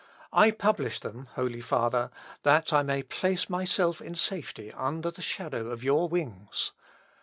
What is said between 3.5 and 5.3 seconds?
myself in safety under the